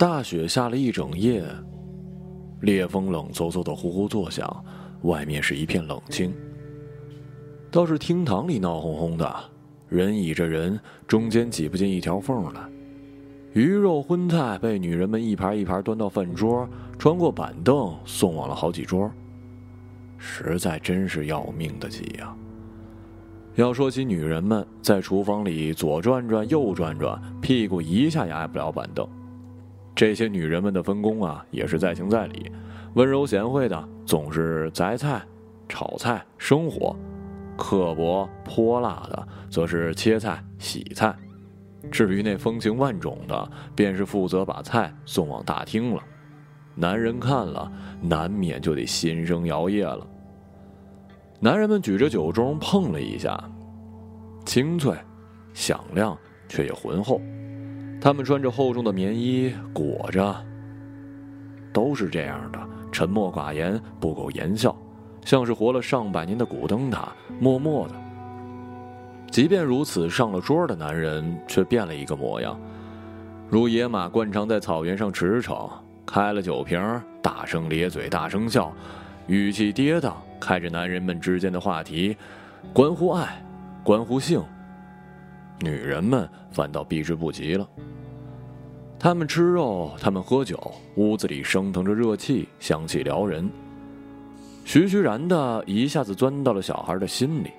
[0.00, 1.44] 大雪下了一整夜，
[2.62, 4.64] 烈风冷飕飕的呼呼作响，
[5.02, 6.32] 外面是一片冷清。
[7.70, 9.30] 倒是厅堂里闹哄哄的，
[9.90, 12.62] 人倚着人，中间挤不进一条缝来。
[13.52, 16.66] 鱼肉荤菜被女人们一盘一盘端到饭桌，
[16.98, 19.12] 穿过板凳送往了好几桌。
[20.16, 22.34] 实在真是要命的急呀！
[23.54, 29.06] 要说起女人们在厨房里左转转右转转，屁股一下也挨不了板凳。
[30.00, 32.50] 这些女人们的分工啊，也是在情在理。
[32.94, 35.20] 温柔贤惠的总是择菜、
[35.68, 36.96] 炒菜、生火；
[37.54, 41.14] 刻薄泼辣的则是切菜、洗菜。
[41.90, 46.02] 至于那风情万种的，便是负责把菜送往大厅了。
[46.74, 50.06] 男人看了，难免就得心生摇曳了。
[51.40, 53.38] 男人们举着酒盅碰了一下，
[54.46, 54.96] 清脆、
[55.52, 56.16] 响亮，
[56.48, 57.20] 却也浑厚。
[58.00, 60.34] 他们穿着厚重的棉衣裹着，
[61.72, 62.58] 都是这样的，
[62.90, 64.74] 沉默寡言，不苟言笑，
[65.24, 67.94] 像是活了上百年的古灯塔，默默的。
[69.30, 72.58] 即便如此，上了桌的男人却变了一个模样，
[73.48, 75.70] 如野马惯常在草原上驰骋，
[76.06, 76.80] 开了酒瓶，
[77.22, 78.72] 大声咧嘴，大声笑，
[79.26, 80.14] 语气跌宕。
[80.40, 82.16] 开着男人们之间的话题，
[82.72, 83.44] 关乎爱，
[83.84, 84.42] 关乎性。
[85.60, 87.68] 女人们反倒避之不及了。
[89.02, 93.50] 他们吃肉，他们喝酒，屋子里升腾着热气，香气撩人，
[94.62, 97.50] 徐徐然的一下子钻到了小孩的心里。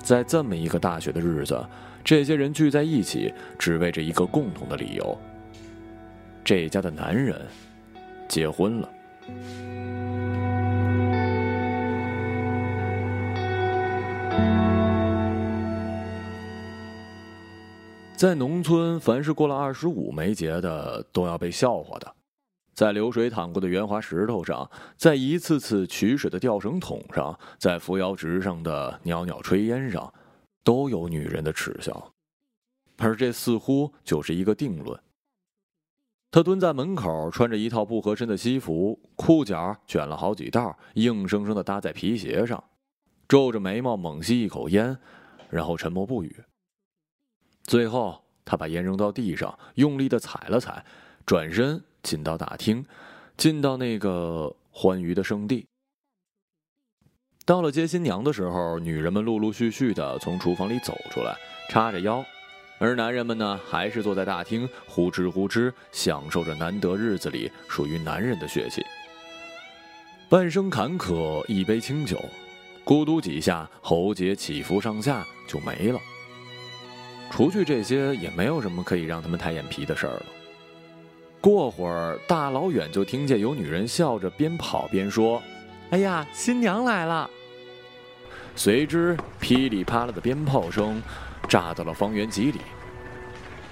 [0.00, 1.64] 在这么一个大雪的日子，
[2.02, 5.16] 这些人聚在一起，只为着一个共同的理由：
[6.42, 7.40] 这家的男人
[8.26, 8.88] 结婚了。
[18.20, 22.14] 在农村，凡是过了二十五没结的，都要被笑话的。
[22.74, 30.12] 在流水淌过的圆滑石头上，在一次次取水的吊绳桶上，在扶摇直上的袅袅炊烟上，
[30.62, 32.12] 都有女人的耻笑。
[32.98, 35.00] 而这似乎就是一个定论。
[36.30, 42.62] 他蹲在门口，穿着一套不合身的西服，裤脚卷了好几道，硬生生的搭在皮鞋上，
[43.26, 44.94] 皱着眉毛，猛吸一口烟，
[45.48, 46.36] 然后沉默不语。
[47.62, 50.84] 最后，他把烟扔到地上，用力的踩了踩，
[51.24, 52.84] 转身进到大厅，
[53.36, 55.66] 进到那个欢愉的圣地。
[57.46, 61.34] 到了接新娘的时候，女人们陆陆续续的从厨房里走出来，
[61.68, 62.24] 叉着腰，
[62.78, 68.84] 而男人们呢，还是坐在大厅，呼哧呼哧享受着难得日子里属于男人的血气。
[70.28, 72.20] 半生坎坷，一杯清酒，
[72.84, 75.98] 咕嘟几下，喉结起伏上下就没了。
[77.30, 80.26] 除去这些，也没有什么可以让他们抬眼皮的事儿了。
[81.40, 85.40] 过会儿，大老远就听见有女人笑着边跑边说
[85.90, 87.30] ：“哎呀，新娘来了！”
[88.54, 91.00] 随之，噼里啪啦的鞭炮声
[91.48, 92.58] 炸到了方圆几里，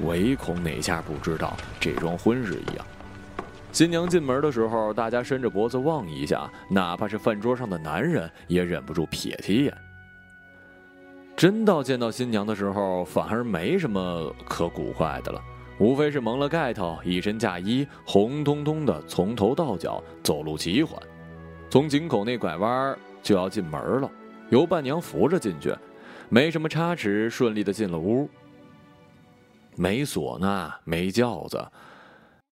[0.00, 2.84] 唯恐哪下不知道这桩婚事一样。
[3.72, 9.74] 新娘进门的时候，大家伸着脖子望一下，哪怕是饭桌上的男人也忍不住瞥起眼。
[11.36, 15.42] 真到见到新娘的时候，反而没什么可古怪的了，
[15.78, 21.00] 无非是蒙了盖头，一身嫁衣，红彤彤的，从头到脚走路极缓，
[21.68, 24.10] 从井口那拐弯就要进门了，
[24.50, 25.74] 由伴娘扶着进去，
[26.28, 28.30] 没什么差池，顺利的进了屋。
[29.76, 31.62] 没唢呐，没轿子，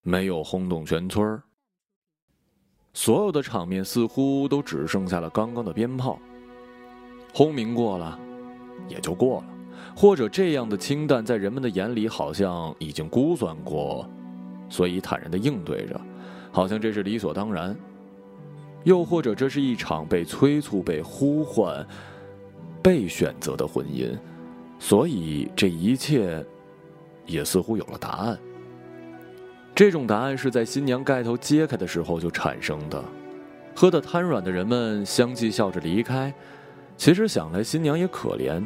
[0.03, 1.41] 没有轰动全村
[2.92, 6.19] 所有的场面似乎都只剩下了刚刚的鞭炮，
[7.32, 8.19] 轰鸣过了。
[8.88, 9.44] 也就过了，
[9.97, 14.09] 或者这样的清淡，在人们的眼里好像已经估算过，
[14.68, 16.01] 所以坦然的应对着，
[16.51, 17.74] 好像这是理所当然；
[18.84, 21.86] 又或者这是一场被催促、被呼唤、
[22.83, 24.10] 被选择的婚姻，
[24.78, 26.45] 所以这一切
[27.27, 28.39] 也似乎有了答案。
[29.74, 33.03] 这种答案是在新娘盖头揭开的时候就产生的。
[33.74, 36.33] 喝得瘫软的人们相继笑着离开。
[37.03, 38.63] 其实想来，新娘也可怜，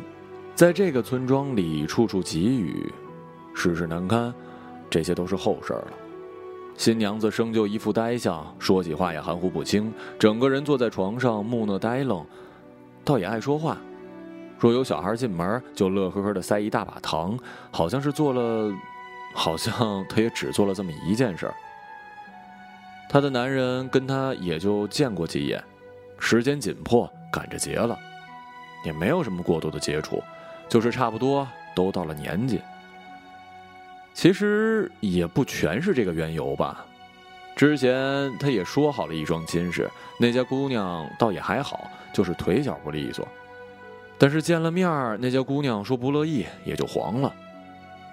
[0.55, 2.93] 在这个村庄里，处处给予，
[3.55, 4.31] 世事难堪，
[4.91, 5.88] 这些都是后事了。
[6.77, 12.23] 新娘子生就一副呆相，说起话也含糊不清，整个人坐在床上木讷呆愣，
[13.03, 13.79] 倒也爱说话。
[14.59, 17.39] 若有小孩进门，就乐呵呵的塞一大把糖，
[17.71, 18.71] 好像是做了，
[19.32, 21.55] 好像他也只做了这么一件事儿。
[23.09, 25.65] 他的男人跟他也就见过几眼，
[26.19, 27.99] 时间紧迫，赶着结了。
[28.87, 30.23] 也没有什么过多的接触，
[30.69, 32.61] 就是差不多都到了年纪。
[34.15, 36.87] 其实也不全是这个缘由吧。
[37.55, 39.91] 之前他也说好了一桩亲事，
[40.21, 43.27] 那家姑娘倒也还好，就是腿脚不利索。
[44.19, 47.35] 但是见了面那家姑娘说不乐意，也就黄了。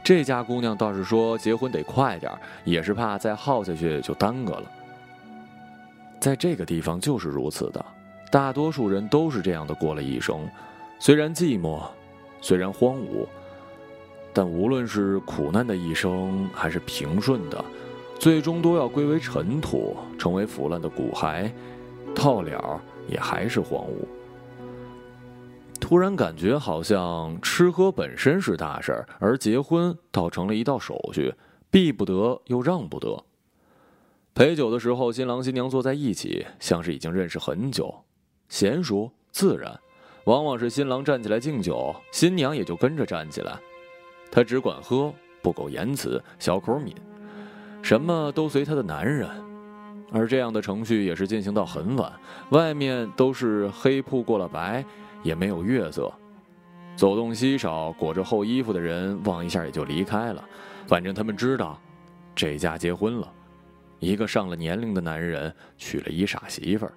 [0.03, 2.29] 这家姑娘倒是说结婚得快点
[2.65, 4.63] 也是怕再耗下去就耽搁了。
[6.19, 7.85] 在这个地方就是如此的，
[8.33, 10.49] 大多数人都是这样的过了一生，
[10.97, 11.83] 虽然寂寞，
[12.41, 13.27] 虽然荒芜，
[14.33, 17.63] 但无论是苦难的一生还是平顺的，
[18.17, 21.51] 最终都要归为尘土，成为腐烂的骨骸，
[22.15, 24.03] 到了也还是荒芜。
[25.79, 31.31] 突然感觉好像吃喝本身是大事儿，而结婚倒成了一道手续，
[31.69, 33.25] 避不得又让不得。
[34.33, 37.93] 陪酒的时候，新郎新娘坐在一起，像是已经认识很久，
[38.53, 39.75] 娴熟自然。
[40.25, 43.57] 往往是新郎站起来敬酒，新娘也就跟着站起来。
[44.31, 45.11] 她只管喝，
[45.41, 46.93] 不苟言辞，小口抿，
[47.81, 49.27] 什么都随她的男人。
[50.11, 52.13] 而这样的程序也是进行到很晚，
[52.51, 54.85] 外面都是黑铺过了白。
[55.23, 56.13] 也没有月色，
[56.97, 60.43] 走动稀少，裹着厚衣服的人望一下也就离开了。
[60.85, 61.79] 反正他们知道，
[62.35, 63.33] 这家结婚了，
[63.99, 66.93] 一个上了年龄的男人娶了一傻媳妇儿。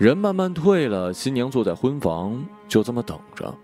[0.00, 3.54] 人慢慢退了，新娘坐在婚房，就这么等着。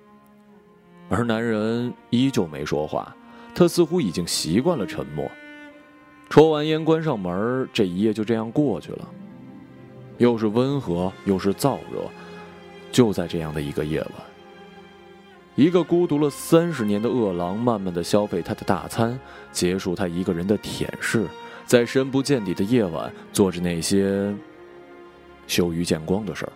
[1.08, 3.16] 而男人依旧没说话，
[3.54, 5.26] 他似乎已经习惯了沉默。
[6.28, 9.08] 抽完烟，关上门，这一夜就这样过去了。
[10.18, 12.02] 又是温和，又是燥热，
[12.92, 14.10] 就在这样的一个夜晚，
[15.54, 19.18] 一个孤独了三十年的饿狼，慢慢的消费他的大餐，
[19.52, 21.24] 结束他一个人的舔舐，
[21.64, 24.34] 在深不见底的夜晚，做着那些
[25.46, 26.52] 羞于见光的事儿。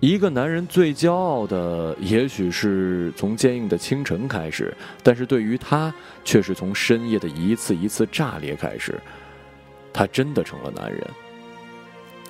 [0.00, 4.72] 一个男人最骄傲的，也许是从坚硬的清晨开始，
[5.02, 5.92] 但是对于他，
[6.24, 9.00] 却是从深夜的一次一次炸裂开始。
[9.92, 11.04] 他真的成了男人。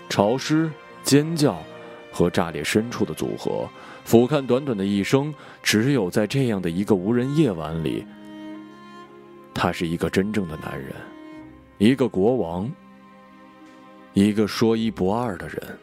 [0.09, 0.71] 潮湿、
[1.03, 1.63] 尖叫
[2.11, 3.69] 和炸裂深处的组合，
[4.03, 8.07] 俯瞰短短的一生，只有在这样的一个无人夜晚里，
[9.53, 10.95] 他是一个真正的男人，
[11.77, 12.71] 一个国王，
[14.13, 15.79] 一个说一不二的人。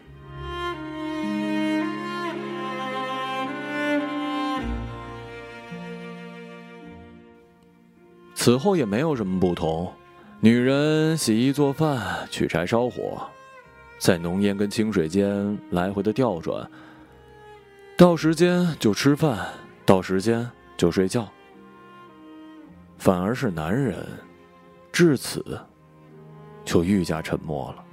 [8.34, 9.92] 此后也没有什么不同，
[10.40, 13.28] 女人洗衣做饭、取柴烧火，
[13.98, 16.70] 在浓烟跟清水间来回的调转。
[17.98, 19.48] 到时间就吃饭，
[19.86, 21.28] 到时间就睡觉。
[22.98, 24.06] 反而是男人，
[24.92, 25.60] 至此
[26.64, 27.85] 就愈加沉默了。